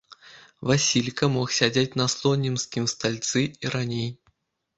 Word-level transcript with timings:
Васілька 0.69 1.25
мог 1.35 1.47
сядзець 1.57 1.97
на 2.01 2.07
слонімскім 2.15 2.89
стальцы 2.95 3.45
і 3.45 3.65
раней. 3.79 4.09